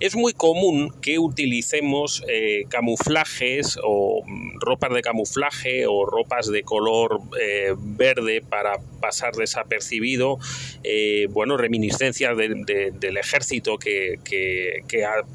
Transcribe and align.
es 0.00 0.16
muy 0.16 0.32
común 0.32 0.92
que 1.00 1.18
utilicemos 1.18 2.24
eh, 2.28 2.64
camuflajes 2.68 3.78
o 3.82 4.22
mm, 4.24 4.60
ropas 4.60 4.92
de 4.92 5.02
camuflaje 5.02 5.86
o 5.86 6.06
ropas 6.06 6.50
de 6.50 6.62
color 6.62 7.20
eh, 7.40 7.74
verde 7.76 8.42
para 8.42 8.78
pasar 9.00 9.34
desapercibido, 9.34 10.38
eh, 10.82 11.26
bueno, 11.30 11.56
reminiscencias 11.56 12.36
del 12.36 13.16
ejército 13.16 13.78
que, 13.78 14.18
que, 14.24 14.82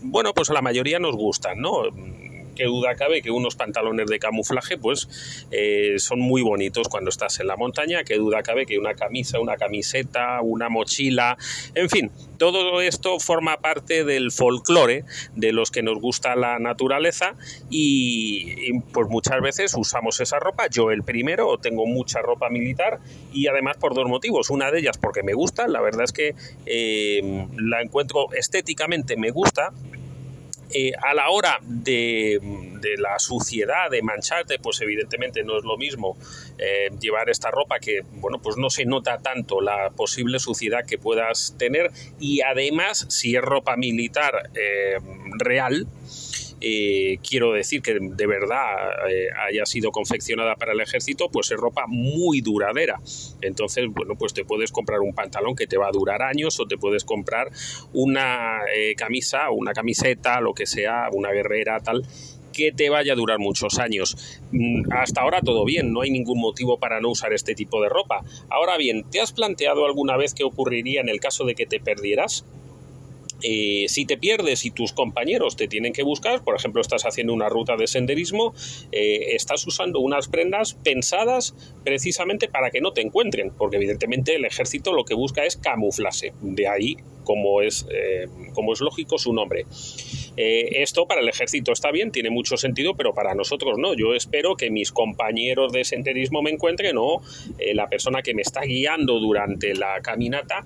bueno, 0.02 0.33
pues 0.33 0.50
a 0.50 0.53
la 0.53 0.61
mayoría 0.61 1.00
nos 1.00 1.16
gustan, 1.16 1.59
¿no? 1.59 1.83
Qué 2.59 2.65
duda 2.65 2.93
cabe 2.95 3.21
que 3.21 3.31
unos 3.31 3.55
pantalones 3.55 4.07
de 4.07 4.19
camuflaje 4.19 4.77
pues 4.77 5.07
eh, 5.49 5.95
son 5.97 6.19
muy 6.19 6.41
bonitos 6.41 6.89
cuando 6.89 7.09
estás 7.09 7.39
en 7.39 7.47
la 7.47 7.55
montaña, 7.55 8.03
qué 8.03 8.17
duda 8.17 8.43
cabe 8.43 8.65
que 8.65 8.77
una 8.77 8.95
camisa, 8.95 9.39
una 9.39 9.55
camiseta, 9.55 10.41
una 10.41 10.67
mochila, 10.67 11.37
en 11.73 11.89
fin, 11.89 12.11
todo 12.37 12.81
esto 12.81 13.17
forma 13.19 13.61
parte 13.61 14.03
del 14.03 14.33
folclore 14.33 15.05
de 15.37 15.53
los 15.53 15.71
que 15.71 15.83
nos 15.83 16.02
gusta 16.02 16.35
la 16.35 16.59
naturaleza 16.59 17.35
y, 17.69 18.73
pues 18.91 19.07
muchas 19.07 19.39
veces 19.41 19.73
usamos 19.77 20.19
esa 20.19 20.37
ropa, 20.39 20.67
yo 20.67 20.91
el 20.91 21.03
primero 21.03 21.57
tengo 21.59 21.85
mucha 21.85 22.21
ropa 22.21 22.49
militar 22.49 22.99
y 23.31 23.47
además 23.47 23.77
por 23.77 23.95
dos 23.95 24.09
motivos, 24.09 24.49
una 24.49 24.69
de 24.69 24.80
ellas 24.80 24.97
porque 24.97 25.23
me 25.23 25.33
gusta, 25.33 25.69
la 25.69 25.80
verdad 25.80 26.03
es 26.03 26.11
que 26.11 26.35
eh, 26.65 27.47
la 27.55 27.81
encuentro 27.81 28.33
estéticamente 28.33 29.15
me 29.15 29.31
gusta, 29.31 29.71
eh, 30.71 30.91
a 31.02 31.13
la 31.13 31.30
hora 31.30 31.59
de, 31.63 32.39
la 32.97 33.19
suciedad, 33.19 33.89
de 33.89 34.02
mancharte, 34.02 34.59
pues 34.59 34.81
evidentemente 34.81 35.43
no 35.43 35.57
es 35.57 35.63
lo 35.63 35.77
mismo 35.77 36.17
eh, 36.57 36.89
llevar 36.99 37.30
esta 37.30 37.52
ropa 37.52 37.80
que, 37.80 38.02
bueno, 38.13 38.39
pues 38.41 38.57
no 38.57 38.69
se 38.69 38.85
nota 38.85 39.17
tanto 39.17 39.61
la 39.61 39.89
posible 39.89 40.39
suciedad 40.39 40.85
que 40.85 40.97
puedas 40.97 41.55
tener. 41.58 41.91
Y 42.19 42.41
además 42.41 43.05
si 43.09 43.35
es 43.35 43.41
ropa 43.41 43.75
militar 43.77 44.49
eh, 44.55 44.97
real, 45.39 45.87
eh, 46.61 47.20
quiero 47.27 47.53
decir 47.53 47.81
que 47.81 47.97
de 47.99 48.27
verdad 48.27 49.09
eh, 49.09 49.27
haya 49.47 49.65
sido 49.65 49.92
confeccionada 49.92 50.55
para 50.55 50.73
el 50.73 50.81
ejército, 50.81 51.30
pues 51.31 51.52
es 51.52 51.58
ropa 51.58 51.86
muy 51.87 52.42
duradera. 52.42 52.99
Entonces, 53.42 53.86
bueno, 53.89 54.15
pues 54.15 54.33
te 54.33 54.43
puedes 54.43 54.71
comprar 54.71 54.99
un 54.99 55.14
pantalón 55.14 55.55
que 55.55 55.67
te 55.67 55.77
va 55.77 55.87
a 55.87 55.92
durar 55.92 56.21
años 56.21 56.59
o 56.59 56.65
te 56.65 56.77
puedes 56.77 57.03
comprar 57.03 57.49
una 57.93 58.59
eh, 58.75 58.95
camisa, 58.95 59.52
una 59.52 59.73
camiseta, 59.73 60.42
lo 60.42 60.53
que 60.53 60.65
sea, 60.65 61.09
una 61.11 61.31
guerrera, 61.31 61.80
tal, 61.80 62.03
que 62.52 62.71
te 62.71 62.89
vaya 62.89 63.14
a 63.14 63.15
durar 63.15 63.39
muchos 63.39 63.80
años. 63.80 64.39
Mm, 64.52 64.91
hasta 64.91 65.21
ahora 65.21 65.41
todo 65.41 65.64
bien, 65.65 65.93
no 65.93 66.02
hay 66.02 66.11
ningún 66.11 66.39
motivo 66.39 66.77
para 66.77 66.99
no 66.99 67.09
usar 67.09 67.33
este 67.33 67.55
tipo 67.55 67.81
de 67.81 67.89
ropa. 67.89 68.23
Ahora 68.49 68.77
bien, 68.77 69.05
¿te 69.09 69.21
has 69.21 69.31
planteado 69.31 69.86
alguna 69.86 70.17
vez 70.17 70.33
qué 70.33 70.43
ocurriría 70.43 71.02
en 71.02 71.09
el 71.09 71.20
caso 71.20 71.45
de 71.45 71.55
que 71.55 71.65
te 71.65 71.80
perdieras? 71.80 72.45
Eh, 73.44 73.86
si 73.88 74.05
te 74.05 74.17
pierdes 74.17 74.66
y 74.66 74.72
tus 74.72 74.94
compañeros 74.94 75.55
te 75.55 75.67
tienen 75.67 75.94
que 75.94 76.04
buscar, 76.04 76.44
por 76.44 76.55
ejemplo, 76.55 76.82
estás 76.82 77.05
haciendo 77.05 77.33
una 77.33 77.50
ruta 77.50 77.76
de 77.77 77.88
senderismo, 77.88 78.54
eh, 78.92 79.36
estás 79.36 79.66
usando 79.67 80.00
unas 80.00 80.27
prendas 80.27 80.73
pensadas 80.73 81.55
precisamente 81.83 82.48
para 82.48 82.72
que 82.72 82.82
no 82.82 82.94
te 82.94 83.02
encuentren, 83.02 83.52
porque 83.52 83.77
evidentemente 83.77 84.36
el 84.36 84.45
ejército 84.45 84.94
lo 84.94 85.05
que 85.05 85.14
busca 85.14 85.45
es 85.45 85.58
camuflarse. 85.58 86.33
De 86.42 86.67
ahí 86.67 86.98
como 87.23 87.61
es, 87.61 87.85
eh, 87.91 88.27
como 88.53 88.73
es 88.73 88.81
lógico 88.81 89.17
su 89.17 89.33
nombre. 89.33 89.65
Eh, 90.37 90.81
esto 90.81 91.05
para 91.05 91.21
el 91.21 91.30
ejército 91.30 91.71
está 91.71 91.91
bien, 91.91 92.11
tiene 92.11 92.30
mucho 92.30 92.57
sentido, 92.57 92.95
pero 92.95 93.13
para 93.13 93.35
nosotros 93.35 93.77
no. 93.77 93.93
Yo 93.93 94.13
espero 94.13 94.55
que 94.55 94.69
mis 94.71 94.91
compañeros 94.91 95.71
de 95.73 95.83
senderismo 95.83 96.41
me 96.41 96.52
encuentren 96.52 96.97
o 96.97 97.21
eh, 97.58 97.73
la 97.73 97.87
persona 97.87 98.21
que 98.21 98.33
me 98.33 98.41
está 98.41 98.61
guiando 98.61 99.19
durante 99.19 99.73
la 99.75 100.02
caminata 100.02 100.65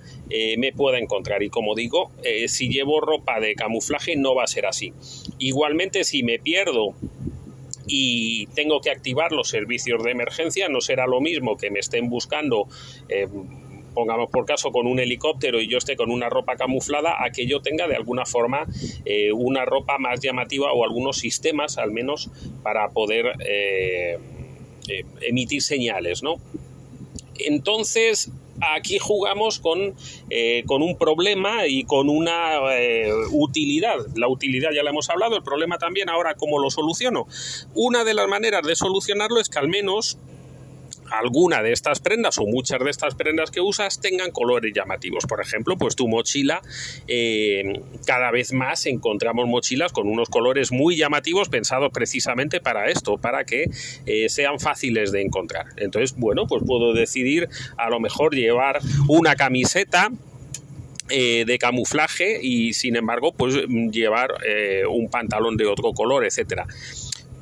me 0.58 0.72
pueda 0.72 0.97
encontrar. 0.97 1.44
Y 1.44 1.50
como 1.50 1.75
digo, 1.75 2.12
si 2.47 2.69
llevo 2.69 3.00
ropa 3.00 3.40
de 3.40 3.53
camuflaje 3.53 4.16
no 4.16 4.34
va 4.34 4.44
a 4.44 4.47
ser 4.47 4.66
así. 4.66 4.92
Igualmente, 5.38 6.03
si 6.03 6.24
me 6.24 6.40
pierdo 6.40 6.96
y 7.86 8.47
tengo 8.47 8.81
que 8.81 8.90
activar 8.90 9.31
los 9.31 9.50
servicios 9.50 10.03
de 10.03 10.12
emergencia, 10.12 10.69
no 10.69 10.81
será 10.81 11.06
lo 11.06 11.22
mismo 11.22 11.58
que 11.58 11.69
me 11.69 11.80
estén 11.80 12.09
buscando 12.09 12.68
pongamos 13.94 14.30
por 14.30 14.46
caso, 14.46 14.72
con 14.72 14.88
un 14.88 15.00
helicóptero 15.00 15.62
y 15.62 15.68
yo 15.68 15.78
esté 15.78 15.96
con 15.96 16.12
una 16.12 16.30
ropa 16.30 16.56
camuflada, 16.56 17.24
a 17.24 17.30
que 17.31 17.46
yo 17.46 17.62
tenga 17.62 17.88
de 17.88 17.96
alguna 17.96 18.26
forma 18.26 18.66
eh, 19.06 19.31
una 19.31 19.66
ropa 19.66 19.98
más 19.98 20.20
llamativa 20.20 20.72
o 20.74 20.84
algunos 20.84 21.18
sistemas 21.18 21.78
al 21.78 21.92
menos 21.92 22.30
para 22.64 22.90
poder 22.90 23.34
eh, 23.46 24.18
eh, 24.88 25.06
emitir 25.22 25.62
señales, 25.62 26.24
¿no? 26.24 26.36
Entonces, 27.40 28.31
aquí 28.76 29.00
jugamos 29.00 29.59
con, 29.59 29.96
con, 30.68 30.84
un 30.84 30.98
problema 30.98 31.68
y 31.68 31.84
con 31.84 32.10
una 32.10 32.60
utilidad. 33.31 33.96
La 34.16 34.28
utilidad 34.28 34.70
ya 34.72 34.84
la 34.84 34.92
hemos 34.92 35.10
hablado, 35.10 35.36
el 35.36 35.44
problema 35.44 35.80
también 35.80 36.10
ahora 36.10 36.36
cómo 36.36 36.60
lo 36.60 36.70
soluciono. 36.70 37.28
Una 37.74 38.04
de 38.04 38.14
las 38.14 38.28
maneras 38.28 38.62
de 38.66 38.75
solucionarlo 38.75 39.40
es 39.40 39.50
que 39.50 39.58
al 39.58 39.68
menos 39.68 40.20
alguna 41.12 41.62
de 41.62 41.72
estas 41.72 42.00
prendas 42.00 42.38
o 42.38 42.46
muchas 42.46 42.80
de 42.80 42.90
estas 42.90 43.16
prendas 43.16 43.52
que 43.52 43.62
usas 43.62 44.00
tengan 44.00 44.31
colores 44.31 44.74
llamativos. 44.74 45.25
Por 45.25 45.41
ejemplo, 45.41 45.78
pues 45.78 45.96
tu 45.96 46.08
mochila, 46.08 46.62
eh, 47.08 47.81
cada 48.06 48.31
vez 48.31 48.53
más 48.53 48.86
encontramos 48.86 49.47
mochilas 49.47 49.92
con 49.92 50.08
unos 50.08 50.30
colores 50.30 50.72
muy 50.72 50.96
llamativos 50.97 51.50
pensados 51.50 51.92
precisamente 51.94 52.59
para 52.59 52.90
esto, 52.90 53.18
para 53.18 53.44
que 53.46 53.69
eh, 54.06 54.30
sean 54.30 54.59
fáciles 54.59 55.12
de 55.12 55.22
encontrar. 55.22 55.68
Entonces, 55.78 56.16
bueno, 56.18 56.48
pues 56.48 56.63
puedo 56.66 56.94
decidir 56.94 57.50
a 57.78 57.89
lo 57.89 58.00
mejor 58.00 58.36
llevar 58.36 58.80
una 59.07 59.36
camiseta 59.36 60.10
eh, 61.10 61.44
de 61.45 61.57
camuflaje 61.60 62.39
y 62.42 62.74
sin 62.74 62.95
embargo 62.95 63.33
pues 63.33 63.56
llevar 63.92 64.31
un 64.89 65.10
pantalón 65.10 65.57
de 65.57 65.66
otro 65.66 65.94
color, 65.94 66.25
etcétera. 66.25 66.66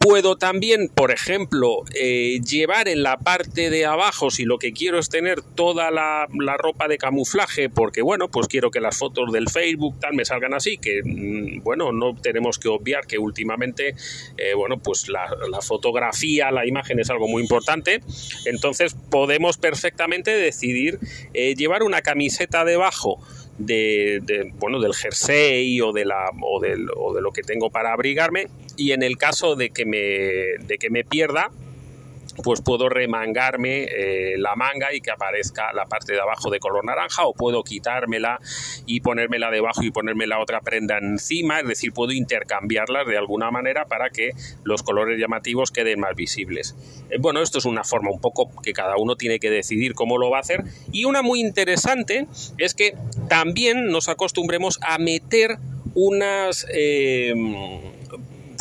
Puedo 0.02 0.36
también, 0.36 0.90
por 0.90 1.12
ejemplo, 1.12 1.84
eh, 1.94 2.40
llevar 2.42 2.88
en 2.88 3.04
la 3.04 3.18
parte 3.18 3.70
de 3.70 3.86
abajo, 3.86 4.32
si 4.32 4.46
lo 4.46 4.58
que 4.58 4.74
quiero 4.74 4.98
es 4.98 5.10
tener 5.10 5.44
toda 5.44 5.92
la, 5.92 6.28
ropa 6.58 6.88
de 6.88 6.98
camuflaje, 6.98 7.70
porque 7.70 8.02
bueno, 8.02 8.28
pues 8.28 8.48
quiero 8.48 8.72
que 8.72 8.82
las 8.82 8.98
fotos 8.98 9.32
del 9.32 9.48
Facebook 9.48 10.00
tal 10.00 10.16
me 10.16 10.26
salgan 10.26 10.56
así, 10.56 10.80
que 10.80 11.02
mm, 11.04 11.62
bueno, 11.62 11.92
no 11.92 12.16
tenemos 12.16 12.58
que 12.58 12.68
obviar 12.68 13.06
que 13.06 13.20
últimamente, 13.20 13.94
eh, 14.38 14.56
bueno, 14.56 14.80
pues 14.80 15.08
la, 15.08 15.30
fotografía, 15.62 16.50
la 16.50 16.66
imagen 16.66 17.00
es 17.00 17.12
algo 17.12 17.28
muy 17.28 17.44
importante, 17.44 18.02
entonces 18.46 18.96
podemos 19.12 19.60
perfectamente 19.60 20.32
decidir 20.32 20.98
eh, 21.36 21.54
llevar 21.54 21.84
una 21.84 22.02
camiseta 22.02 22.66
debajo 22.66 23.20
de, 23.66 24.52
bueno, 24.56 24.80
del 24.80 24.94
jersey 24.94 25.80
o 25.82 25.92
de, 25.92 26.06
la, 26.06 26.32
o, 26.42 26.58
o 26.58 27.14
de 27.14 27.22
lo 27.22 27.32
que 27.32 27.44
tengo 27.44 27.70
para 27.70 27.94
abrigarme. 27.94 28.48
Y 28.78 28.92
en 28.92 29.04
el 29.04 29.18
caso 29.18 29.56
de 29.56 29.70
que 29.70 29.86
me, 29.86 30.66
de 30.66 30.78
que 30.80 30.90
me 30.90 31.04
pierda, 31.04 31.52
pues 32.44 32.62
puedo 32.62 32.90
remangarme 32.90 33.84
eh, 33.84 34.36
la 34.38 34.56
manga 34.56 34.94
y 34.94 35.02
que 35.02 35.12
aparezca 35.12 35.74
la 35.74 35.86
parte 35.86 36.14
de 36.14 36.20
abajo 36.20 36.50
de 36.50 36.60
color 36.60 36.86
naranja 36.86 37.26
o 37.26 37.34
puedo 37.34 37.64
quitármela 37.64 38.40
y 38.86 39.02
ponérmela 39.02 39.52
debajo 39.52 39.84
y 39.84 39.92
ponerme 39.92 40.28
la 40.28 40.40
otra 40.40 40.62
prenda 40.62 40.98
encima, 40.98 41.60
es 41.60 41.68
decir, 41.68 41.94
puedo 41.94 42.12
intercambiarlas 42.12 43.08
de 43.08 43.18
alguna 43.18 43.52
manera 43.52 43.86
para 43.86 44.10
que 44.10 44.32
los 44.64 44.84
colores 44.84 45.20
llamativos 45.20 45.72
queden 45.72 46.00
más 46.00 46.16
visibles. 46.16 46.76
Eh, 47.10 47.18
bueno, 47.20 47.42
esto 47.42 47.58
es 47.58 47.66
una 47.66 47.84
forma 47.84 48.12
un 48.12 48.22
poco 48.22 48.50
que 48.62 48.74
cada 48.74 48.96
uno 48.98 49.16
tiene 49.16 49.40
que 49.40 49.50
decidir 49.50 49.94
cómo 49.94 50.18
lo 50.18 50.30
va 50.30 50.38
a 50.38 50.42
hacer. 50.42 50.64
Y 50.92 51.06
una 51.06 51.22
muy 51.22 51.42
interesante 51.42 52.28
es 52.58 52.74
que 52.74 52.96
también 53.32 53.88
nos 53.88 54.10
acostumbremos 54.10 54.78
a 54.82 54.98
meter 54.98 55.58
unas... 55.96 56.68
Eh, 56.74 57.34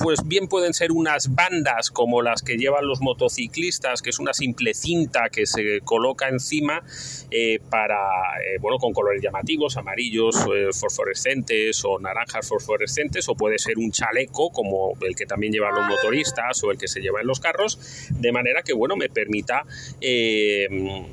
pues 0.03 0.27
bien 0.27 0.49
pueden 0.49 0.73
ser 0.73 0.93
unas 0.93 1.35
bandas 1.35 1.91
como 1.91 2.23
las 2.23 2.43
que 2.43 2.57
llevan 2.57 2.87
los 2.87 3.01
motociclistas, 3.01 4.03
que 4.03 4.11
es 4.11 4.19
una 4.19 4.33
simple 4.33 4.73
cinta 4.75 5.29
que 5.31 5.47
se 5.47 5.81
coloca 5.83 6.29
encima 6.29 6.83
eh, 7.31 7.61
para, 7.71 7.97
eh, 8.45 8.59
bueno, 8.61 8.79
con 8.79 8.93
colores 8.93 9.23
llamativos, 9.23 9.77
amarillos, 9.77 10.37
eh, 10.55 10.69
fosforescentes 10.73 11.85
o 11.85 11.99
naranjas 11.99 12.49
fosforescentes, 12.49 13.29
o 13.29 13.35
puede 13.35 13.59
ser 13.59 13.79
un 13.79 13.91
chaleco 13.93 14.51
como 14.51 14.95
el 15.03 15.15
que 15.15 15.27
también 15.27 15.53
llevan 15.53 15.75
los 15.75 15.87
motoristas 15.87 16.63
o 16.65 16.71
el 16.71 16.79
que 16.79 16.89
se 16.89 17.01
lleva 17.01 17.21
en 17.21 17.27
los 17.27 17.41
carros, 17.41 18.09
de 18.11 18.33
manera 18.33 18.63
que, 18.63 18.73
bueno, 18.73 18.97
me 18.97 19.09
permita, 19.09 19.65